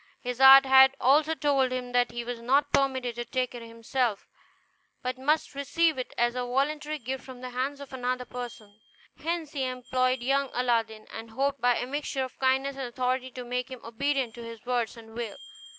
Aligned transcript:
His 0.19 0.41
art 0.41 0.65
had 0.65 0.95
also 0.99 1.35
told 1.35 1.71
him 1.71 1.91
that 1.91 2.09
he 2.09 2.23
was 2.25 2.41
not 2.41 2.73
permitted 2.73 3.13
to 3.17 3.23
take 3.23 3.53
it 3.53 3.61
himself, 3.61 4.27
but 5.03 5.19
must 5.19 5.53
receive 5.53 5.99
it 5.99 6.11
as 6.17 6.33
a 6.33 6.41
voluntary 6.41 6.97
gift 6.97 7.23
from 7.23 7.41
the 7.41 7.51
hands 7.51 7.79
of 7.79 7.93
another 7.93 8.25
person. 8.25 8.79
Hence 9.19 9.51
he 9.51 9.63
employed 9.63 10.23
young 10.23 10.49
Aladdin, 10.55 11.05
and 11.13 11.29
hoped 11.29 11.61
by 11.61 11.75
a 11.77 11.85
mixture 11.85 12.23
of 12.23 12.39
kindness 12.39 12.77
and 12.77 12.87
authority 12.87 13.29
to 13.29 13.43
make 13.43 13.69
him 13.69 13.81
obedient 13.83 14.33
to 14.33 14.43
his 14.43 14.65
word 14.65 14.89
and 14.97 15.13
will. 15.13 15.37